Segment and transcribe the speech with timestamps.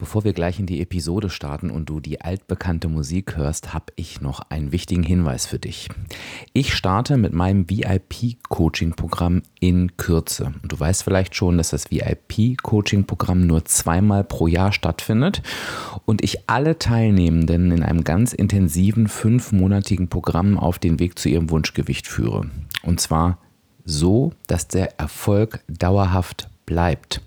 [0.00, 4.22] Bevor wir gleich in die Episode starten und du die altbekannte Musik hörst, habe ich
[4.22, 5.90] noch einen wichtigen Hinweis für dich.
[6.54, 10.54] Ich starte mit meinem VIP-Coaching-Programm in Kürze.
[10.62, 15.42] Und du weißt vielleicht schon, dass das VIP-Coaching-Programm nur zweimal pro Jahr stattfindet
[16.06, 21.50] und ich alle Teilnehmenden in einem ganz intensiven fünfmonatigen Programm auf den Weg zu ihrem
[21.50, 22.46] Wunschgewicht führe.
[22.82, 23.36] Und zwar
[23.84, 27.20] so, dass der Erfolg dauerhaft bleibt.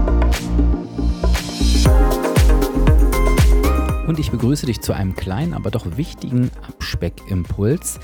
[4.41, 7.99] Begrüße dich zu einem kleinen, aber doch wichtigen Abspeckimpuls.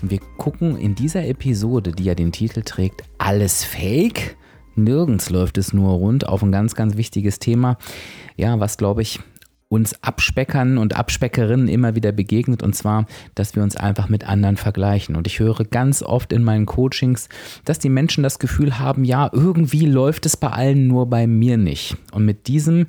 [0.00, 4.36] Und wir gucken in dieser Episode, die ja den Titel trägt, alles Fake.
[4.76, 7.76] Nirgends läuft es nur rund auf ein ganz, ganz wichtiges Thema.
[8.36, 9.18] Ja, was glaube ich
[9.68, 14.58] uns Abspeckern und Abspeckerinnen immer wieder begegnet, und zwar, dass wir uns einfach mit anderen
[14.58, 15.16] vergleichen.
[15.16, 17.28] Und ich höre ganz oft in meinen Coachings,
[17.64, 21.56] dass die Menschen das Gefühl haben, ja, irgendwie läuft es bei allen, nur bei mir
[21.56, 21.96] nicht.
[22.12, 22.86] Und mit diesem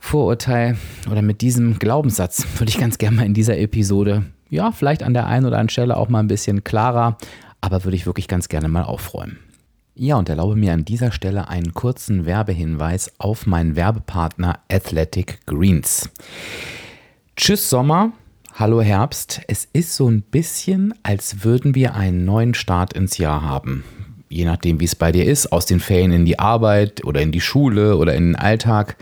[0.00, 0.76] Vorurteil
[1.10, 5.14] oder mit diesem Glaubenssatz würde ich ganz gerne mal in dieser Episode, ja, vielleicht an
[5.14, 7.16] der einen oder anderen Stelle auch mal ein bisschen klarer,
[7.60, 9.38] aber würde ich wirklich ganz gerne mal aufräumen.
[9.94, 16.08] Ja, und erlaube mir an dieser Stelle einen kurzen Werbehinweis auf meinen Werbepartner Athletic Greens.
[17.36, 18.12] Tschüss Sommer,
[18.54, 19.42] hallo Herbst.
[19.46, 23.84] Es ist so ein bisschen, als würden wir einen neuen Start ins Jahr haben.
[24.30, 27.32] Je nachdem, wie es bei dir ist, aus den Ferien in die Arbeit oder in
[27.32, 28.96] die Schule oder in den Alltag.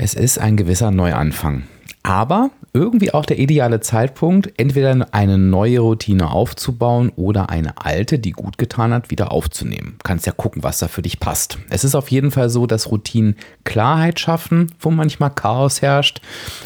[0.00, 1.64] Es ist ein gewisser Neuanfang.
[2.04, 8.30] Aber irgendwie auch der ideale Zeitpunkt, entweder eine neue Routine aufzubauen oder eine alte, die
[8.30, 9.98] gut getan hat, wieder aufzunehmen.
[10.04, 11.58] Kannst ja gucken, was da für dich passt.
[11.68, 16.20] Es ist auf jeden Fall so, dass Routinen Klarheit schaffen, wo manchmal Chaos herrscht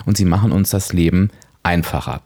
[0.04, 1.30] und sie machen uns das Leben
[1.62, 2.20] einfacher.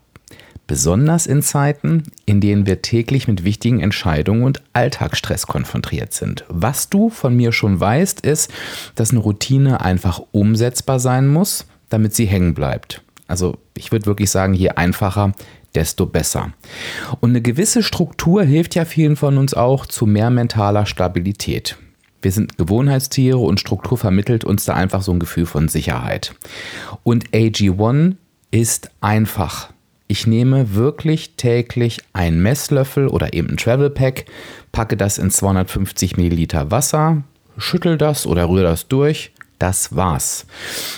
[0.67, 6.45] Besonders in Zeiten, in denen wir täglich mit wichtigen Entscheidungen und Alltagsstress konfrontiert sind.
[6.49, 8.53] Was du von mir schon weißt, ist,
[8.97, 13.03] dass eine Routine einfach umsetzbar sein muss, damit sie hängen bleibt.
[13.29, 15.33] Also ich würde wirklich sagen, je einfacher,
[15.75, 16.53] desto besser.
[17.21, 21.77] Und eine gewisse Struktur hilft ja vielen von uns auch zu mehr mentaler Stabilität.
[22.23, 26.35] Wir sind Gewohnheitstiere und Struktur vermittelt uns da einfach so ein Gefühl von Sicherheit.
[27.05, 28.17] Und AG1
[28.51, 29.69] ist einfach
[30.09, 34.27] ich nehme wirklich täglich einen Messlöffel oder eben ein Travel Pack,
[34.73, 37.23] packe das in 250 Milliliter Wasser,
[37.59, 39.33] schüttel das oder rühre das durch.
[39.59, 40.47] Das war's.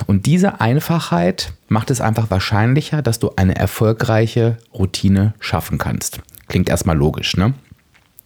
[0.07, 6.21] Und diese Einfachheit macht es einfach wahrscheinlicher, dass du eine erfolgreiche Routine schaffen kannst.
[6.49, 7.55] Klingt erstmal logisch, ne?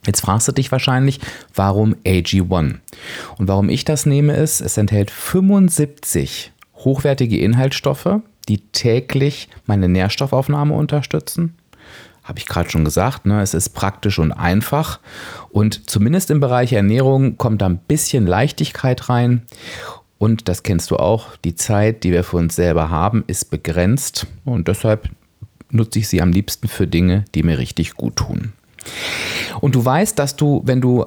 [0.06, 1.20] Jetzt fragst du dich wahrscheinlich,
[1.54, 2.76] warum AG1?
[3.38, 10.74] Und warum ich das nehme ist, es enthält 75 hochwertige Inhaltsstoffe, die täglich meine Nährstoffaufnahme
[10.74, 11.56] unterstützen.
[12.24, 13.40] Habe ich gerade schon gesagt, ne?
[13.42, 15.00] es ist praktisch und einfach.
[15.50, 19.42] Und zumindest im Bereich Ernährung kommt da ein bisschen Leichtigkeit rein.
[20.18, 24.28] Und das kennst du auch, die Zeit, die wir für uns selber haben, ist begrenzt.
[24.44, 25.08] Und deshalb
[25.70, 28.52] nutze ich sie am liebsten für Dinge, die mir richtig gut tun.
[29.60, 31.06] Und du weißt, dass du, wenn du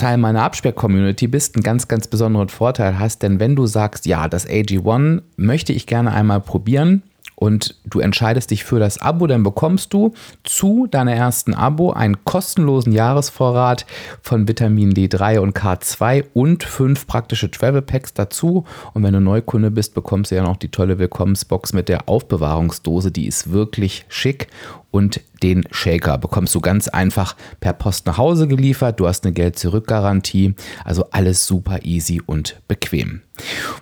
[0.00, 3.22] Teil meiner Absperr-Community bist, einen ganz, ganz besonderen Vorteil hast.
[3.22, 7.02] Denn wenn du sagst, ja, das AG1 möchte ich gerne einmal probieren,
[7.40, 10.12] und du entscheidest dich für das Abo, dann bekommst du
[10.44, 13.86] zu deiner ersten Abo einen kostenlosen Jahresvorrat
[14.20, 18.66] von Vitamin D3 und K2 und fünf praktische Travel Packs dazu.
[18.92, 23.10] Und wenn du Neukunde bist, bekommst du ja noch die tolle Willkommensbox mit der Aufbewahrungsdose.
[23.10, 24.48] Die ist wirklich schick
[24.90, 29.00] und den Shaker bekommst du ganz einfach per Post nach Hause geliefert.
[29.00, 30.54] Du hast eine Geld-Zurück-Garantie.
[30.84, 33.22] Also alles super easy und bequem.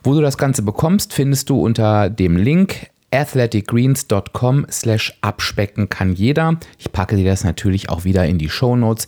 [0.04, 6.58] Wo du das Ganze bekommst, findest du unter dem Link athleticgreens.com slash abspecken kann jeder.
[6.78, 9.06] Ich packe dir das natürlich auch wieder in die Show Notes.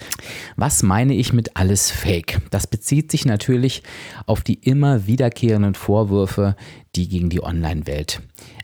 [0.56, 2.41] Was meine ich mit alles Fake?
[2.50, 3.82] Das bezieht sich natürlich
[4.26, 6.56] auf die immer wiederkehrenden Vorwürfe,
[6.97, 8.23] die gegen die Online-Welt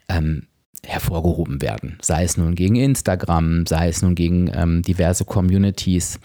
[0.09, 0.47] ähm,
[0.87, 1.99] hervorgehoben werden.
[2.00, 6.21] Sei es nun gegen Instagram, sei es nun gegen ähm, diverse Communities,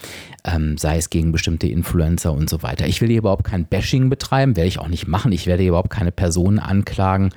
[0.45, 2.87] ähm, sei es gegen bestimmte Influencer und so weiter.
[2.87, 5.31] Ich will hier überhaupt kein Bashing betreiben, werde ich auch nicht machen.
[5.31, 7.31] Ich werde hier überhaupt keine Personen anklagen.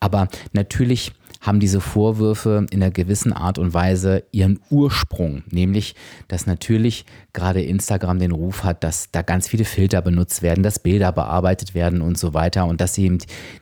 [0.00, 5.94] Aber natürlich haben diese Vorwürfe in einer gewissen Art und Weise ihren Ursprung, nämlich
[6.28, 10.80] dass natürlich gerade Instagram den Ruf hat, dass da ganz viele Filter benutzt werden, dass
[10.80, 13.18] Bilder bearbeitet werden und so weiter und dass eben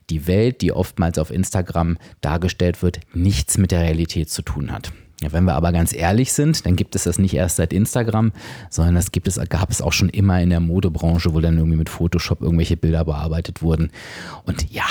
[0.09, 4.93] die Welt, die oftmals auf Instagram dargestellt wird, nichts mit der Realität zu tun hat.
[5.21, 8.33] Wenn wir aber ganz ehrlich sind, dann gibt es das nicht erst seit Instagram,
[8.69, 11.77] sondern das gibt es, gab es auch schon immer in der Modebranche, wo dann irgendwie
[11.77, 13.91] mit Photoshop irgendwelche Bilder bearbeitet wurden.
[14.45, 14.85] Und ja,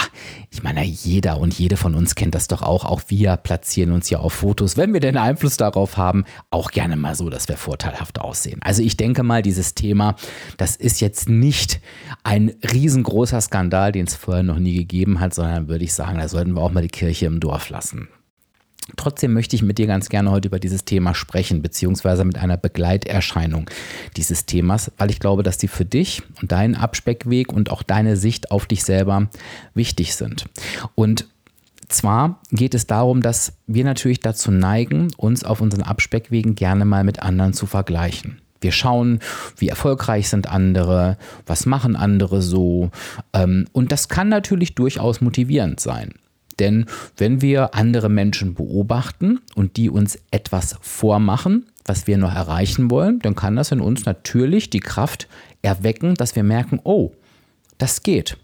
[0.49, 2.85] ich meine, jeder und jede von uns kennt das doch auch.
[2.85, 6.95] Auch wir platzieren uns ja auf Fotos, wenn wir denn Einfluss darauf haben, auch gerne
[6.95, 8.59] mal so, dass wir vorteilhaft aussehen.
[8.63, 10.15] Also ich denke mal, dieses Thema,
[10.57, 11.81] das ist jetzt nicht
[12.23, 16.27] ein riesengroßer Skandal, den es vorher noch nie gegeben hat, sondern würde ich sagen, da
[16.27, 18.07] sollten wir auch mal die Kirche im Dorf lassen.
[18.97, 22.57] Trotzdem möchte ich mit dir ganz gerne heute über dieses Thema sprechen, beziehungsweise mit einer
[22.57, 23.69] Begleiterscheinung
[24.17, 28.17] dieses Themas, weil ich glaube, dass die für dich und deinen Abspeckweg und auch deine
[28.17, 29.29] Sicht auf dich selber
[29.73, 30.45] wichtig sind.
[30.95, 31.27] Und
[31.87, 37.03] zwar geht es darum, dass wir natürlich dazu neigen, uns auf unseren Abspeckwegen gerne mal
[37.03, 38.39] mit anderen zu vergleichen.
[38.59, 39.19] Wir schauen,
[39.57, 42.91] wie erfolgreich sind andere, was machen andere so.
[43.33, 46.13] Ähm, und das kann natürlich durchaus motivierend sein.
[46.59, 46.85] Denn
[47.17, 53.19] wenn wir andere Menschen beobachten und die uns etwas vormachen, was wir noch erreichen wollen,
[53.19, 55.27] dann kann das in uns natürlich die Kraft
[55.61, 57.11] erwecken, dass wir merken, oh,
[57.77, 58.37] das geht.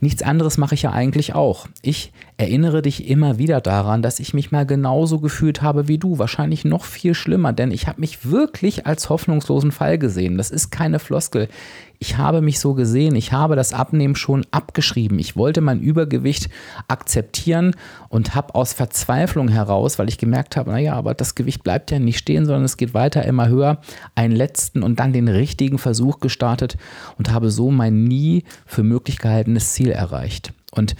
[0.00, 1.66] Nichts anderes mache ich ja eigentlich auch.
[1.82, 6.18] Ich erinnere dich immer wieder daran, dass ich mich mal genauso gefühlt habe wie du.
[6.18, 10.38] Wahrscheinlich noch viel schlimmer, denn ich habe mich wirklich als hoffnungslosen Fall gesehen.
[10.38, 11.48] Das ist keine Floskel
[11.98, 15.18] ich habe mich so gesehen, ich habe das Abnehmen schon abgeschrieben.
[15.18, 16.48] Ich wollte mein Übergewicht
[16.88, 17.74] akzeptieren
[18.08, 21.98] und habe aus Verzweiflung heraus, weil ich gemerkt habe, naja, aber das Gewicht bleibt ja
[21.98, 23.80] nicht stehen, sondern es geht weiter immer höher,
[24.14, 26.76] einen letzten und dann den richtigen Versuch gestartet
[27.18, 30.52] und habe so mein nie für möglich gehaltenes Ziel erreicht.
[30.72, 30.94] Und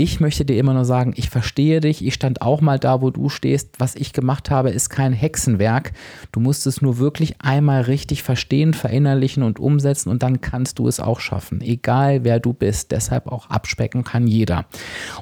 [0.00, 3.10] ich möchte dir immer nur sagen, ich verstehe dich, ich stand auch mal da, wo
[3.10, 3.78] du stehst.
[3.78, 5.92] Was ich gemacht habe, ist kein Hexenwerk.
[6.32, 10.88] Du musst es nur wirklich einmal richtig verstehen, verinnerlichen und umsetzen und dann kannst du
[10.88, 11.60] es auch schaffen.
[11.60, 14.64] Egal wer du bist, deshalb auch abspecken kann jeder.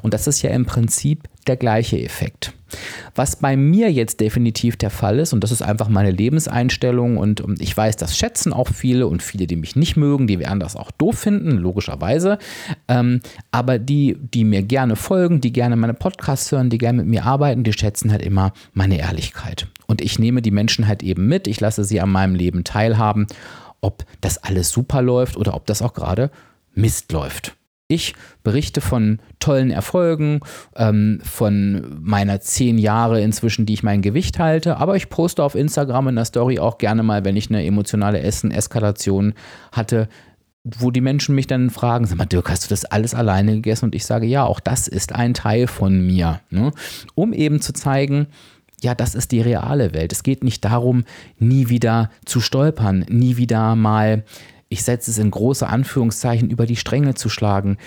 [0.02, 2.54] Und das ist ja im Prinzip der gleiche Effekt.
[3.14, 7.42] Was bei mir jetzt definitiv der Fall ist, und das ist einfach meine Lebenseinstellung, und
[7.60, 10.76] ich weiß, das schätzen auch viele und viele, die mich nicht mögen, die werden das
[10.76, 12.38] auch doof finden, logischerweise.
[12.88, 13.20] Ähm,
[13.50, 17.24] aber die, die mir gerne folgen, die gerne meine Podcasts hören, die gerne mit mir
[17.24, 19.68] arbeiten, die schätzen halt immer meine Ehrlichkeit.
[19.86, 23.26] Und ich nehme die Menschen halt eben mit, ich lasse sie an meinem Leben teilhaben,
[23.80, 26.30] ob das alles super läuft oder ob das auch gerade
[26.74, 27.57] Mist läuft.
[27.90, 30.40] Ich berichte von tollen Erfolgen,
[30.76, 35.54] ähm, von meiner zehn Jahre inzwischen, die ich mein Gewicht halte, aber ich poste auf
[35.54, 39.32] Instagram in der Story auch gerne mal, wenn ich eine emotionale Essen-Eskalation
[39.72, 40.08] hatte,
[40.64, 43.86] wo die Menschen mich dann fragen, sag mal, Dirk, hast du das alles alleine gegessen?
[43.86, 46.72] Und ich sage, ja, auch das ist ein Teil von mir, ne?
[47.14, 48.26] um eben zu zeigen,
[48.82, 50.12] ja, das ist die reale Welt.
[50.12, 51.04] Es geht nicht darum,
[51.38, 54.24] nie wieder zu stolpern, nie wieder mal
[54.68, 57.78] ich setze es in große Anführungszeichen, über die Stränge zu schlagen,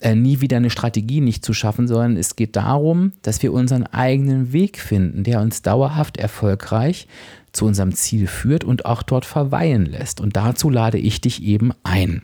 [0.00, 3.86] äh, nie wieder eine Strategie nicht zu schaffen, sondern es geht darum, dass wir unseren
[3.86, 7.06] eigenen Weg finden, der uns dauerhaft erfolgreich
[7.52, 10.20] zu unserem Ziel führt und auch dort verweilen lässt.
[10.20, 12.22] Und dazu lade ich dich eben ein.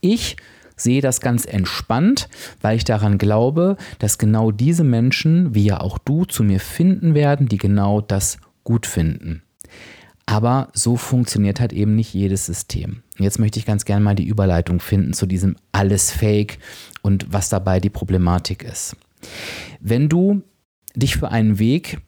[0.00, 0.36] Ich
[0.74, 2.28] sehe das ganz entspannt,
[2.60, 7.14] weil ich daran glaube, dass genau diese Menschen, wie ja auch du, zu mir finden
[7.14, 9.42] werden, die genau das gut finden.
[10.26, 13.01] Aber so funktioniert halt eben nicht jedes System.
[13.18, 16.58] Jetzt möchte ich ganz gerne mal die Überleitung finden zu diesem alles Fake
[17.02, 18.96] und was dabei die Problematik ist.
[19.80, 20.42] Wenn du
[20.96, 22.00] dich für einen Weg,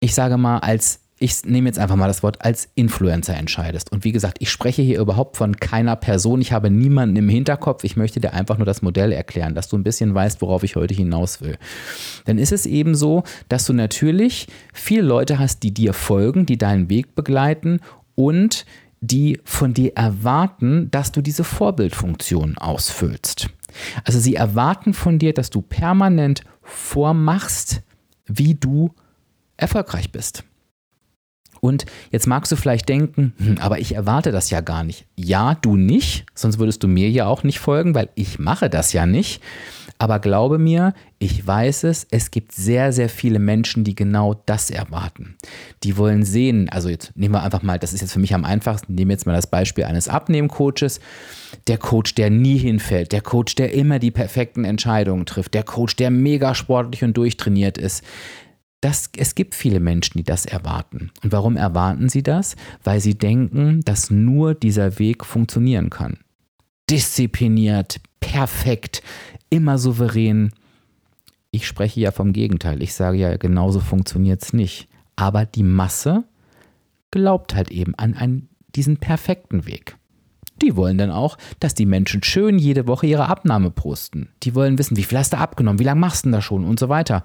[0.00, 3.90] ich sage mal, als ich nehme jetzt einfach mal das Wort, als Influencer entscheidest.
[3.90, 6.40] Und wie gesagt, ich spreche hier überhaupt von keiner Person.
[6.40, 7.82] Ich habe niemanden im Hinterkopf.
[7.84, 10.76] Ich möchte dir einfach nur das Modell erklären, dass du ein bisschen weißt, worauf ich
[10.76, 11.58] heute hinaus will.
[12.24, 16.58] Dann ist es eben so, dass du natürlich viele Leute hast, die dir folgen, die
[16.58, 17.80] deinen Weg begleiten
[18.14, 18.64] und
[19.00, 23.48] die von dir erwarten, dass du diese Vorbildfunktion ausfüllst.
[24.04, 27.82] Also sie erwarten von dir, dass du permanent vormachst,
[28.26, 28.94] wie du
[29.56, 30.44] erfolgreich bist.
[31.60, 35.06] Und jetzt magst du vielleicht denken, hm, aber ich erwarte das ja gar nicht.
[35.16, 38.92] Ja, du nicht, sonst würdest du mir ja auch nicht folgen, weil ich mache das
[38.92, 39.42] ja nicht.
[39.98, 44.70] Aber glaube mir, ich weiß es, es gibt sehr, sehr viele Menschen, die genau das
[44.70, 45.36] erwarten.
[45.82, 48.44] Die wollen sehen, also jetzt nehmen wir einfach mal, das ist jetzt für mich am
[48.44, 51.00] einfachsten, nehmen wir jetzt mal das Beispiel eines Abnehmcoaches.
[51.66, 55.96] Der Coach, der nie hinfällt, der Coach, der immer die perfekten Entscheidungen trifft, der Coach,
[55.96, 58.04] der mega sportlich und durchtrainiert ist.
[58.80, 61.10] Das, es gibt viele Menschen, die das erwarten.
[61.24, 62.54] Und warum erwarten sie das?
[62.84, 66.18] Weil sie denken, dass nur dieser Weg funktionieren kann.
[66.88, 69.02] Diszipliniert, perfekt,
[69.50, 70.52] immer souverän.
[71.50, 72.82] Ich spreche ja vom Gegenteil.
[72.82, 74.88] Ich sage ja, genauso funktioniert es nicht.
[75.16, 76.24] Aber die Masse
[77.10, 79.96] glaubt halt eben an einen, diesen perfekten Weg.
[80.60, 84.28] Die wollen dann auch, dass die Menschen schön jede Woche ihre Abnahme posten.
[84.42, 86.64] Die wollen wissen, wie viel hast du abgenommen, wie lange machst du denn da schon
[86.64, 87.22] und so weiter.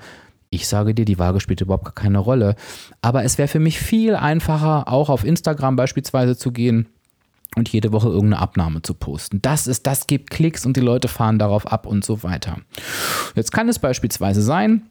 [0.50, 2.56] Ich sage dir, die Waage spielt überhaupt gar keine Rolle.
[3.02, 6.88] Aber es wäre für mich viel einfacher, auch auf Instagram beispielsweise zu gehen
[7.56, 9.42] und jede Woche irgendeine Abnahme zu posten.
[9.42, 12.58] Das ist, das gibt Klicks und die Leute fahren darauf ab und so weiter.
[13.36, 14.84] Jetzt kann es beispielsweise sein,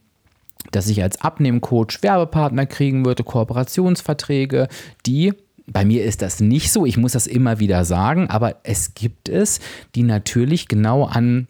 [0.71, 4.69] dass ich als Abnehmcoach Werbepartner kriegen würde, Kooperationsverträge,
[5.07, 5.33] die
[5.67, 9.29] bei mir ist das nicht so, ich muss das immer wieder sagen, aber es gibt
[9.29, 9.61] es,
[9.95, 11.47] die natürlich genau an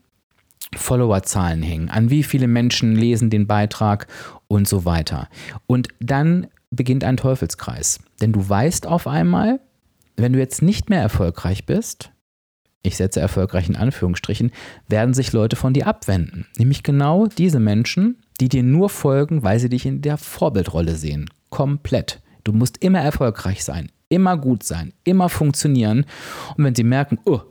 [0.75, 4.07] Followerzahlen hängen, an wie viele Menschen lesen den Beitrag
[4.49, 5.29] und so weiter.
[5.67, 8.01] Und dann beginnt ein Teufelskreis.
[8.21, 9.61] Denn du weißt auf einmal,
[10.17, 12.13] wenn du jetzt nicht mehr erfolgreich bist,
[12.83, 14.51] ich setze erfolgreich in Anführungsstrichen,
[14.89, 16.47] werden sich Leute von dir abwenden.
[16.59, 21.31] Nämlich genau diese Menschen, die dir nur folgen, weil sie dich in der Vorbildrolle sehen.
[21.51, 22.21] Komplett.
[22.45, 26.07] Du musst immer erfolgreich sein, immer gut sein, immer funktionieren.
[26.57, 27.43] Und wenn sie merken, oh,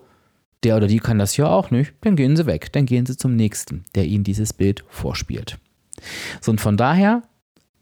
[0.64, 3.16] der oder die kann das ja auch nicht, dann gehen sie weg, dann gehen sie
[3.16, 5.60] zum nächsten, der ihnen dieses Bild vorspielt.
[6.42, 7.24] So, und von daher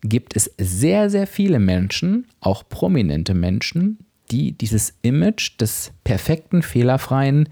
[0.01, 3.97] gibt es sehr, sehr viele Menschen, auch prominente Menschen,
[4.31, 7.49] die dieses Image des perfekten, fehlerfreien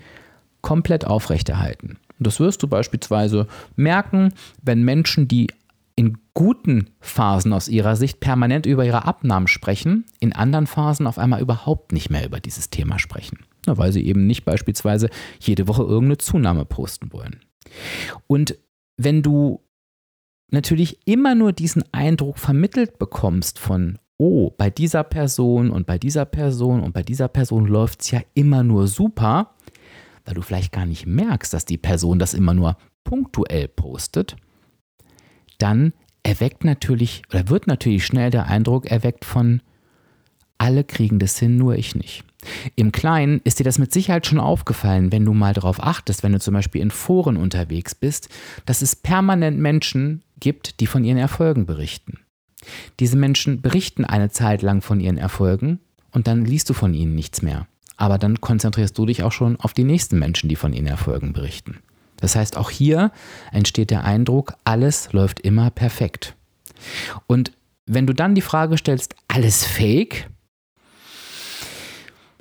[0.62, 1.98] komplett aufrechterhalten.
[2.18, 5.48] Und das wirst du beispielsweise merken, wenn Menschen, die
[5.96, 11.18] in guten Phasen aus ihrer Sicht permanent über ihre Abnahmen sprechen, in anderen Phasen auf
[11.18, 13.40] einmal überhaupt nicht mehr über dieses Thema sprechen.
[13.66, 17.42] weil sie eben nicht beispielsweise jede Woche irgendeine Zunahme posten wollen.
[18.26, 18.56] Und
[18.96, 19.62] wenn du
[20.52, 26.26] natürlich immer nur diesen Eindruck vermittelt bekommst von, oh, bei dieser Person und bei dieser
[26.26, 29.54] Person und bei dieser Person läuft es ja immer nur super,
[30.26, 34.36] weil du vielleicht gar nicht merkst, dass die Person das immer nur punktuell postet,
[35.60, 35.94] dann
[36.24, 39.62] erweckt natürlich oder wird natürlich schnell der Eindruck erweckt von,
[40.58, 42.24] alle kriegen das hin, nur ich nicht.
[42.76, 46.34] Im Kleinen ist dir das mit Sicherheit schon aufgefallen, wenn du mal darauf achtest, wenn
[46.34, 48.30] du zum Beispiel in Foren unterwegs bist,
[48.66, 52.20] dass es permanent Menschen gibt, die von ihren Erfolgen berichten.
[53.00, 55.80] Diese Menschen berichten eine Zeit lang von ihren Erfolgen
[56.12, 57.68] und dann liest du von ihnen nichts mehr.
[57.98, 61.34] Aber dann konzentrierst du dich auch schon auf die nächsten Menschen, die von ihren Erfolgen
[61.34, 61.80] berichten.
[62.18, 63.12] Das heißt, auch hier
[63.52, 66.36] entsteht der Eindruck, alles läuft immer perfekt.
[67.28, 67.52] Und
[67.86, 70.30] wenn du dann die Frage stellst, alles fake?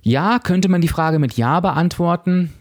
[0.03, 2.53] Ja, könnte man die Frage mit Ja beantworten,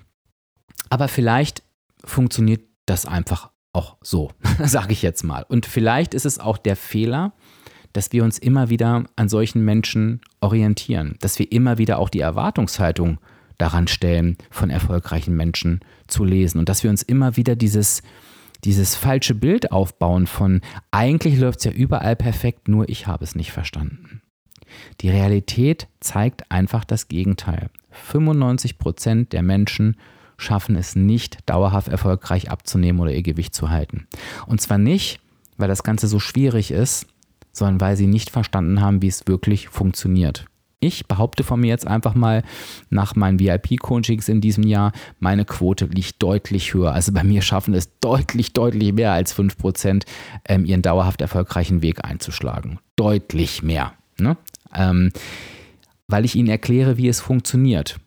[0.89, 1.63] aber vielleicht
[2.03, 4.31] funktioniert das einfach auch so,
[4.63, 5.45] sage ich jetzt mal.
[5.48, 7.34] Und vielleicht ist es auch der Fehler,
[7.96, 12.20] dass wir uns immer wieder an solchen Menschen orientieren, dass wir immer wieder auch die
[12.20, 13.20] Erwartungshaltung
[13.58, 18.04] daran stellen, von erfolgreichen Menschen zu lesen und dass wir uns immer wieder dieses,
[18.66, 20.60] dieses falsche Bild aufbauen von
[20.92, 24.22] eigentlich läuft es ja überall perfekt, nur ich habe es nicht verstanden.
[25.00, 27.70] Die Realität zeigt einfach das Gegenteil.
[27.92, 29.96] 95 Prozent der Menschen
[30.36, 34.06] schaffen es nicht, dauerhaft erfolgreich abzunehmen oder ihr Gewicht zu halten.
[34.48, 35.22] Und zwar nicht,
[35.56, 37.08] weil das Ganze so schwierig ist,
[37.56, 40.46] sondern weil sie nicht verstanden haben, wie es wirklich funktioniert.
[40.82, 42.44] Ich behaupte von mir jetzt einfach mal,
[42.90, 46.92] nach meinen VIP-Coachings in diesem Jahr, meine Quote liegt deutlich höher.
[46.92, 50.04] Also bei mir schaffen es deutlich, deutlich mehr als 5%,
[50.48, 52.80] ähm, ihren dauerhaft erfolgreichen Weg einzuschlagen.
[52.98, 53.94] Deutlich mehr.
[54.20, 54.38] Ne?
[54.76, 55.12] Ähm,
[56.08, 58.00] weil ich ihnen erkläre, wie es funktioniert.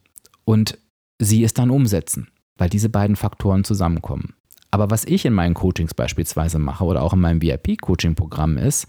[0.45, 0.79] Und
[1.19, 4.35] sie es dann umsetzen, weil diese beiden Faktoren zusammenkommen.
[4.71, 8.87] Aber was ich in meinen Coachings beispielsweise mache oder auch in meinem VIP-Coaching-Programm ist,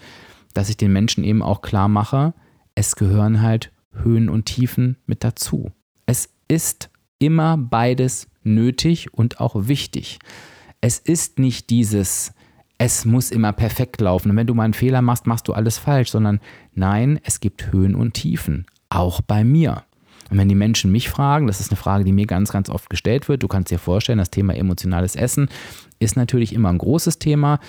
[0.54, 2.34] dass ich den Menschen eben auch klar mache,
[2.76, 5.72] es gehören halt Höhen und Tiefen mit dazu.
[6.06, 6.90] Es ist
[7.20, 10.20] immer beides nötig und auch wichtig.
[10.82, 12.34] Es ist nicht dieses,
[12.78, 15.78] es muss immer perfekt laufen und wenn du mal einen Fehler machst, machst du alles
[15.78, 16.40] falsch, sondern
[16.74, 19.84] nein, es gibt Höhen und Tiefen, auch bei mir.
[20.30, 22.90] Und wenn die Menschen mich fragen, das ist eine Frage, die mir ganz, ganz oft
[22.90, 25.50] gestellt wird, du kannst dir vorstellen, das Thema emotionales Essen
[25.98, 27.60] ist natürlich immer ein großes Thema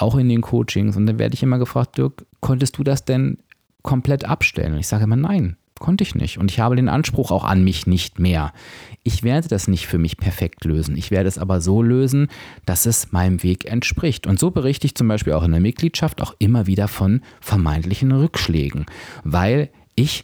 [0.00, 0.96] auch in den Coachings.
[0.96, 3.38] Und dann werde ich immer gefragt, Dirk, konntest du das denn
[3.82, 4.74] komplett abstellen?
[4.74, 6.38] Und ich sage immer, nein, Konnte ich nicht.
[6.38, 8.54] Und ich habe den Anspruch auch an mich nicht mehr.
[9.02, 10.96] Ich werde das nicht für mich perfekt lösen.
[10.96, 12.28] Ich werde es aber so lösen,
[12.64, 14.26] dass es meinem Weg entspricht.
[14.26, 18.10] Und so berichte ich zum Beispiel auch in der Mitgliedschaft auch immer wieder von vermeintlichen
[18.10, 18.86] Rückschlägen,
[19.22, 20.22] weil ich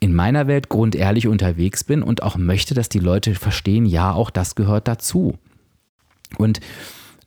[0.00, 4.30] in meiner Welt grundehrlich unterwegs bin und auch möchte, dass die Leute verstehen, ja, auch
[4.30, 5.38] das gehört dazu.
[6.36, 6.60] Und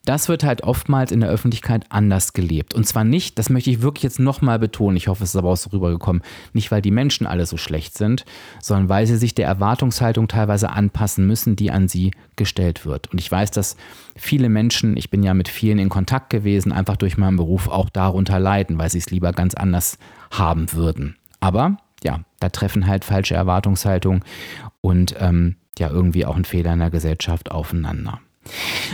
[0.05, 2.73] das wird halt oftmals in der Öffentlichkeit anders gelebt.
[2.73, 5.49] Und zwar nicht, das möchte ich wirklich jetzt nochmal betonen, ich hoffe, es ist aber
[5.49, 8.25] auch so rübergekommen, nicht weil die Menschen alle so schlecht sind,
[8.61, 13.11] sondern weil sie sich der Erwartungshaltung teilweise anpassen müssen, die an sie gestellt wird.
[13.11, 13.77] Und ich weiß, dass
[14.15, 17.89] viele Menschen, ich bin ja mit vielen in Kontakt gewesen, einfach durch meinen Beruf auch
[17.89, 19.99] darunter leiden, weil sie es lieber ganz anders
[20.31, 21.15] haben würden.
[21.39, 24.23] Aber ja, da treffen halt falsche Erwartungshaltungen
[24.81, 28.19] und ähm, ja irgendwie auch ein Fehler in der Gesellschaft aufeinander.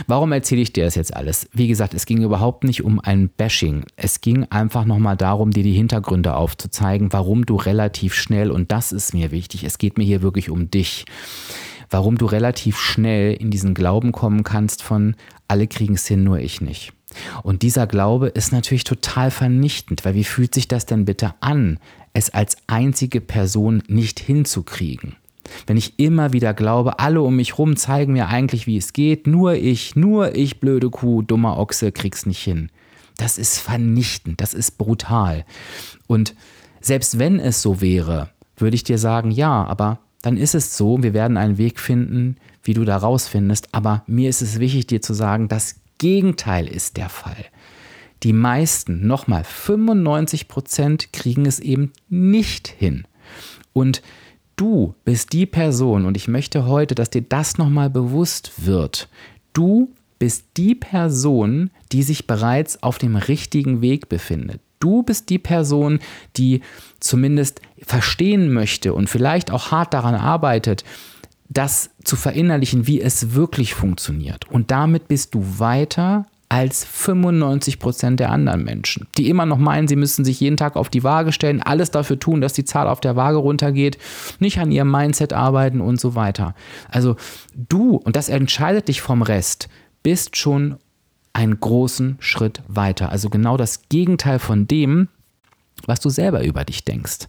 [0.06, 1.48] Warum erzähle ich dir das jetzt alles?
[1.52, 3.84] Wie gesagt, es ging überhaupt nicht um ein Bashing.
[3.96, 8.92] Es ging einfach nochmal darum, dir die Hintergründe aufzuzeigen, warum du relativ schnell, und das
[8.92, 11.06] ist mir wichtig, es geht mir hier wirklich um dich,
[11.90, 15.16] warum du relativ schnell in diesen Glauben kommen kannst von,
[15.48, 16.92] alle kriegen es hin, nur ich nicht.
[17.42, 21.78] Und dieser Glaube ist natürlich total vernichtend, weil wie fühlt sich das denn bitte an,
[22.12, 25.16] es als einzige Person nicht hinzukriegen?
[25.66, 29.26] Wenn ich immer wieder glaube, alle um mich rum zeigen mir eigentlich, wie es geht,
[29.26, 32.70] nur ich, nur ich, blöde Kuh, dummer Ochse, krieg's nicht hin.
[33.16, 35.44] Das ist vernichtend, das ist brutal.
[36.06, 36.34] Und
[36.80, 41.02] selbst wenn es so wäre, würde ich dir sagen, ja, aber dann ist es so,
[41.02, 43.68] wir werden einen Weg finden, wie du da rausfindest.
[43.72, 47.44] Aber mir ist es wichtig, dir zu sagen, das Gegenteil ist der Fall.
[48.22, 53.06] Die meisten, nochmal 95 Prozent, kriegen es eben nicht hin.
[53.72, 54.02] Und
[54.58, 59.08] du bist die Person, und ich möchte heute, dass dir das nochmal bewusst wird.
[59.54, 64.60] Du bist die Person, die sich bereits auf dem richtigen Weg befindet.
[64.80, 66.00] Du bist die Person,
[66.36, 66.60] die
[67.00, 70.84] zumindest verstehen möchte und vielleicht auch hart daran arbeitet,
[71.48, 74.50] das zu verinnerlichen, wie es wirklich funktioniert.
[74.50, 79.86] Und damit bist du weiter als 95 Prozent der anderen Menschen, die immer noch meinen,
[79.86, 82.88] sie müssen sich jeden Tag auf die Waage stellen, alles dafür tun, dass die Zahl
[82.88, 83.98] auf der Waage runtergeht,
[84.38, 86.54] nicht an ihrem Mindset arbeiten und so weiter.
[86.88, 87.16] Also
[87.54, 89.68] du, und das entscheidet dich vom Rest,
[90.02, 90.76] bist schon
[91.34, 93.12] einen großen Schritt weiter.
[93.12, 95.08] Also genau das Gegenteil von dem,
[95.86, 97.28] was du selber über dich denkst.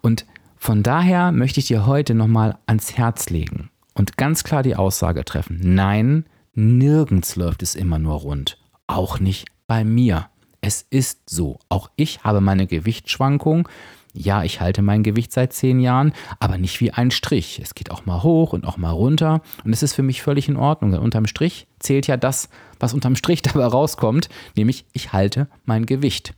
[0.00, 4.76] Und von daher möchte ich dir heute nochmal ans Herz legen und ganz klar die
[4.76, 5.60] Aussage treffen.
[5.62, 8.58] Nein, Nirgends läuft es immer nur rund.
[8.86, 10.28] Auch nicht bei mir.
[10.60, 11.58] Es ist so.
[11.68, 13.68] Auch ich habe meine Gewichtsschwankung.
[14.16, 17.60] Ja, ich halte mein Gewicht seit zehn Jahren, aber nicht wie ein Strich.
[17.60, 19.42] Es geht auch mal hoch und auch mal runter.
[19.64, 20.92] Und es ist für mich völlig in Ordnung.
[20.92, 25.84] Denn unterm Strich zählt ja das, was unterm Strich dabei rauskommt, nämlich ich halte mein
[25.84, 26.34] Gewicht.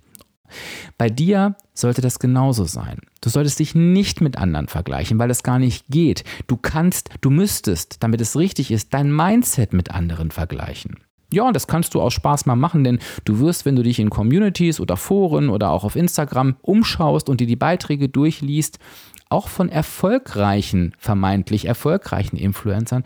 [0.97, 3.01] Bei dir sollte das genauso sein.
[3.21, 6.25] Du solltest dich nicht mit anderen vergleichen, weil es gar nicht geht.
[6.47, 10.97] Du kannst, du müsstest, damit es richtig ist, dein Mindset mit anderen vergleichen.
[11.33, 14.11] Ja, das kannst du aus Spaß mal machen, denn du wirst, wenn du dich in
[14.11, 18.79] Communities oder Foren oder auch auf Instagram umschaust und dir die Beiträge durchliest,
[19.29, 23.03] auch von erfolgreichen, vermeintlich erfolgreichen Influencern,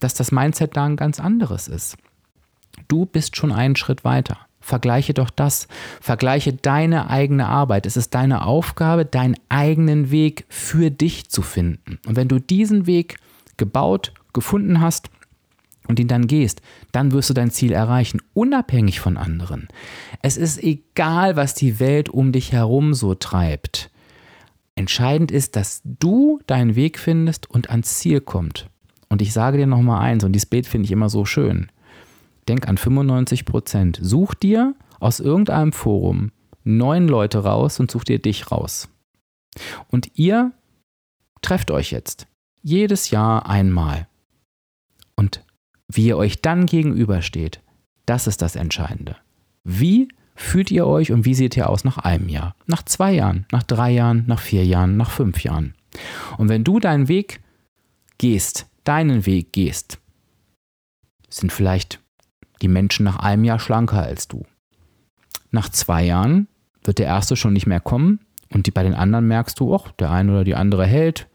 [0.00, 1.96] dass das Mindset da ein ganz anderes ist.
[2.88, 4.38] Du bist schon einen Schritt weiter.
[4.60, 5.66] Vergleiche doch das.
[6.00, 7.86] Vergleiche deine eigene Arbeit.
[7.86, 11.98] Es ist deine Aufgabe, deinen eigenen Weg für dich zu finden.
[12.06, 13.16] Und wenn du diesen Weg
[13.56, 15.10] gebaut, gefunden hast
[15.88, 19.68] und ihn dann gehst, dann wirst du dein Ziel erreichen, unabhängig von anderen.
[20.22, 23.90] Es ist egal, was die Welt um dich herum so treibt.
[24.74, 28.66] Entscheidend ist, dass du deinen Weg findest und ans Ziel kommst.
[29.08, 31.68] Und ich sage dir nochmal eins, und dieses Bild finde ich immer so schön
[32.48, 33.98] denk an 95 Prozent.
[34.00, 36.32] Such dir aus irgendeinem Forum
[36.64, 38.88] neun Leute raus und such dir dich raus.
[39.88, 40.52] Und ihr
[41.42, 42.26] trefft euch jetzt
[42.62, 44.06] jedes Jahr einmal.
[45.16, 45.44] Und
[45.96, 47.60] wie ihr euch dann gegenübersteht,
[48.06, 49.16] das ist das Entscheidende.
[49.64, 53.46] Wie fühlt ihr euch und wie seht ihr aus nach einem Jahr, nach zwei Jahren,
[53.52, 55.74] nach drei Jahren, nach vier Jahren, nach fünf Jahren?
[56.38, 57.40] Und wenn du deinen Weg
[58.18, 59.98] gehst, deinen Weg gehst,
[61.28, 62.00] sind vielleicht
[62.60, 64.44] die Menschen nach einem Jahr schlanker als du.
[65.50, 66.48] Nach zwei Jahren
[66.84, 69.92] wird der erste schon nicht mehr kommen und die, bei den anderen merkst du, ach,
[69.92, 71.28] der eine oder die andere hält,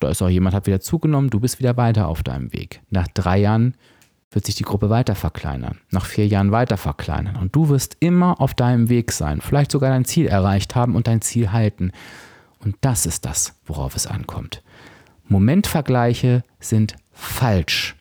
[0.00, 2.80] da ist auch jemand, hat wieder zugenommen, du bist wieder weiter auf deinem Weg.
[2.90, 3.74] Nach drei Jahren
[4.30, 8.40] wird sich die Gruppe weiter verkleinern, nach vier Jahren weiter verkleinern und du wirst immer
[8.40, 11.92] auf deinem Weg sein, vielleicht sogar dein Ziel erreicht haben und dein Ziel halten.
[12.58, 14.62] Und das ist das, worauf es ankommt.
[15.28, 17.94] Momentvergleiche sind falsch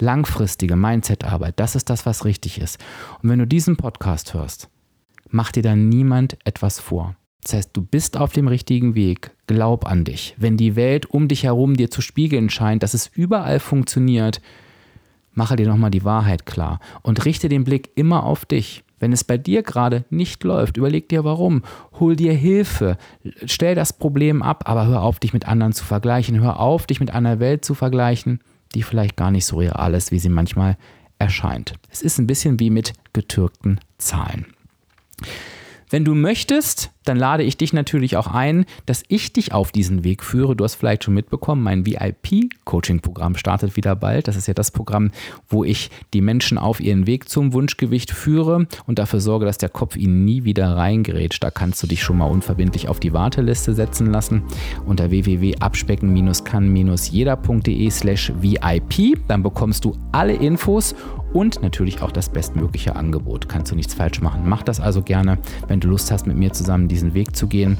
[0.00, 2.78] langfristige Mindset-Arbeit, das ist das, was richtig ist.
[3.22, 4.68] Und wenn du diesen Podcast hörst,
[5.28, 7.16] macht dir dann niemand etwas vor.
[7.42, 10.34] Das heißt, du bist auf dem richtigen Weg, glaub an dich.
[10.36, 14.40] Wenn die Welt um dich herum dir zu spiegeln scheint, dass es überall funktioniert,
[15.36, 18.82] mache dir nochmal die Wahrheit klar und richte den Blick immer auf dich.
[18.98, 21.62] Wenn es bei dir gerade nicht läuft, überleg dir warum.
[22.00, 22.96] Hol dir Hilfe.
[23.44, 26.40] Stell das Problem ab, aber hör auf, dich mit anderen zu vergleichen.
[26.40, 28.40] Hör auf, dich mit einer Welt zu vergleichen,
[28.74, 30.78] die vielleicht gar nicht so real ist, wie sie manchmal
[31.18, 31.74] erscheint.
[31.90, 34.46] Es ist ein bisschen wie mit getürkten Zahlen.
[35.90, 40.04] Wenn du möchtest, dann lade ich dich natürlich auch ein, dass ich dich auf diesen
[40.04, 40.54] Weg führe.
[40.56, 44.28] Du hast vielleicht schon mitbekommen, mein VIP-Coaching-Programm startet wieder bald.
[44.28, 45.10] Das ist ja das Programm,
[45.48, 49.68] wo ich die Menschen auf ihren Weg zum Wunschgewicht führe und dafür sorge, dass der
[49.68, 51.36] Kopf ihnen nie wieder reingerät.
[51.40, 54.42] Da kannst du dich schon mal unverbindlich auf die Warteliste setzen lassen
[54.84, 59.18] unter www.abspecken-kann-jeder.de slash VIP.
[59.28, 60.94] Dann bekommst du alle Infos
[61.36, 63.48] und natürlich auch das bestmögliche Angebot.
[63.48, 64.42] Kannst du nichts falsch machen.
[64.46, 65.38] Mach das also gerne,
[65.68, 67.76] wenn du Lust hast, mit mir zusammen diesen Weg zu gehen.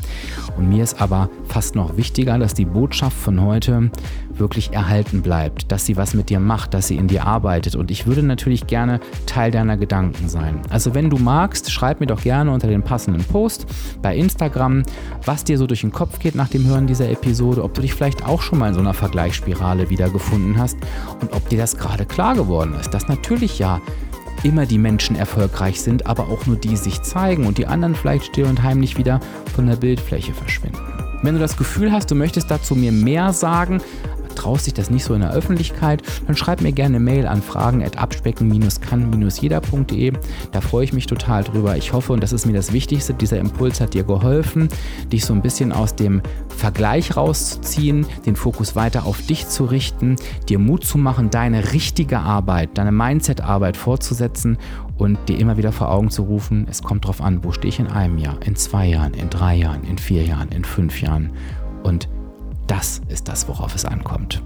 [0.56, 3.90] Und mir ist aber fast noch wichtiger, dass die Botschaft von heute
[4.38, 7.74] wirklich erhalten bleibt, dass sie was mit dir macht, dass sie in dir arbeitet.
[7.74, 10.60] Und ich würde natürlich gerne Teil deiner Gedanken sein.
[10.68, 13.66] Also wenn du magst, schreib mir doch gerne unter den passenden Post
[14.02, 14.82] bei Instagram,
[15.24, 17.94] was dir so durch den Kopf geht nach dem Hören dieser Episode, ob du dich
[17.94, 20.76] vielleicht auch schon mal in so einer Vergleichsspirale wiedergefunden hast
[21.20, 23.80] und ob dir das gerade klar geworden ist, dass natürlich ja
[24.44, 28.26] immer die Menschen erfolgreich sind, aber auch nur die sich zeigen und die anderen vielleicht
[28.26, 29.20] still und heimlich wieder
[29.54, 30.78] von der Bildfläche verschwinden.
[31.22, 33.80] Wenn du das Gefühl hast, du möchtest dazu mir mehr sagen,
[34.36, 37.40] traust dich das nicht so in der Öffentlichkeit, dann schreib mir gerne eine Mail an
[37.42, 40.12] fragen.abspecken-kann-jeder.de.
[40.52, 41.76] Da freue ich mich total drüber.
[41.76, 44.68] Ich hoffe, und das ist mir das Wichtigste, dieser Impuls hat dir geholfen,
[45.12, 50.16] dich so ein bisschen aus dem Vergleich rauszuziehen, den Fokus weiter auf dich zu richten,
[50.48, 54.58] dir Mut zu machen, deine richtige Arbeit, deine Mindset-Arbeit fortzusetzen
[54.98, 57.78] und dir immer wieder vor Augen zu rufen, es kommt darauf an, wo stehe ich
[57.78, 61.30] in einem Jahr, in zwei Jahren, in drei Jahren, in vier Jahren, in fünf Jahren.
[61.82, 62.08] Und
[62.66, 64.42] das ist das, worauf es ankommt.